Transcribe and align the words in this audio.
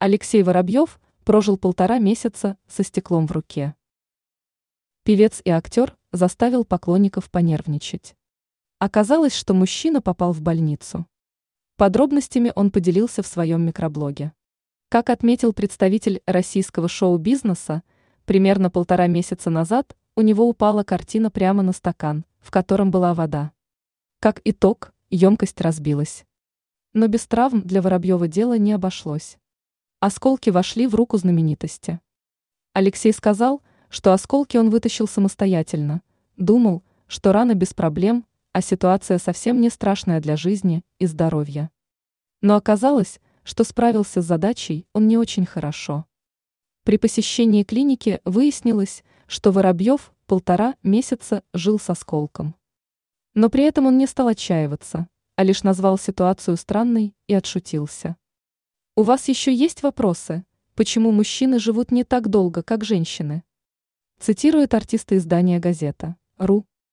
Алексей 0.00 0.44
Воробьев 0.44 1.00
прожил 1.24 1.56
полтора 1.58 1.98
месяца 1.98 2.56
со 2.68 2.84
стеклом 2.84 3.26
в 3.26 3.32
руке. 3.32 3.74
Певец 5.02 5.42
и 5.44 5.50
актер 5.50 5.96
заставил 6.12 6.64
поклонников 6.64 7.28
понервничать. 7.32 8.14
Оказалось, 8.78 9.34
что 9.34 9.54
мужчина 9.54 10.00
попал 10.00 10.32
в 10.32 10.40
больницу. 10.40 11.04
Подробностями 11.74 12.52
он 12.54 12.70
поделился 12.70 13.24
в 13.24 13.26
своем 13.26 13.66
микроблоге. 13.66 14.32
Как 14.88 15.10
отметил 15.10 15.52
представитель 15.52 16.22
российского 16.26 16.86
шоу-бизнеса, 16.86 17.82
примерно 18.24 18.70
полтора 18.70 19.08
месяца 19.08 19.50
назад 19.50 19.96
у 20.14 20.20
него 20.20 20.48
упала 20.48 20.84
картина 20.84 21.28
прямо 21.28 21.64
на 21.64 21.72
стакан, 21.72 22.24
в 22.38 22.52
котором 22.52 22.92
была 22.92 23.14
вода. 23.14 23.50
Как 24.20 24.40
итог, 24.44 24.94
емкость 25.10 25.60
разбилась. 25.60 26.24
Но 26.92 27.08
без 27.08 27.26
травм 27.26 27.62
для 27.62 27.82
Воробьева 27.82 28.28
дело 28.28 28.56
не 28.56 28.72
обошлось. 28.72 29.38
Осколки 30.00 30.50
вошли 30.50 30.86
в 30.86 30.94
руку 30.94 31.16
знаменитости. 31.16 31.98
Алексей 32.72 33.12
сказал, 33.12 33.64
что 33.88 34.12
осколки 34.12 34.56
он 34.56 34.70
вытащил 34.70 35.08
самостоятельно, 35.08 36.02
думал, 36.36 36.84
что 37.08 37.32
рана 37.32 37.54
без 37.54 37.74
проблем, 37.74 38.24
а 38.52 38.60
ситуация 38.60 39.18
совсем 39.18 39.60
не 39.60 39.70
страшная 39.70 40.20
для 40.20 40.36
жизни 40.36 40.84
и 41.00 41.06
здоровья. 41.06 41.72
Но 42.42 42.54
оказалось, 42.54 43.18
что 43.42 43.64
справился 43.64 44.22
с 44.22 44.24
задачей 44.24 44.86
он 44.92 45.08
не 45.08 45.18
очень 45.18 45.44
хорошо. 45.44 46.06
При 46.84 46.96
посещении 46.96 47.64
клиники 47.64 48.20
выяснилось, 48.24 49.02
что 49.26 49.50
Воробьев 49.50 50.12
полтора 50.26 50.76
месяца 50.84 51.42
жил 51.52 51.80
с 51.80 51.90
осколком. 51.90 52.54
Но 53.34 53.50
при 53.50 53.64
этом 53.64 53.86
он 53.86 53.98
не 53.98 54.06
стал 54.06 54.28
отчаиваться, 54.28 55.08
а 55.34 55.42
лишь 55.42 55.64
назвал 55.64 55.98
ситуацию 55.98 56.56
странной 56.56 57.16
и 57.26 57.34
отшутился. 57.34 58.16
У 58.98 59.04
вас 59.04 59.28
еще 59.28 59.54
есть 59.54 59.84
вопросы, 59.84 60.44
почему 60.74 61.12
мужчины 61.12 61.60
живут 61.60 61.92
не 61.92 62.02
так 62.02 62.26
долго, 62.26 62.64
как 62.64 62.82
женщины? 62.82 63.44
Цитирует 64.18 64.74
артиста 64.74 65.16
издания 65.16 65.60
«Газета.ру». 65.60 66.66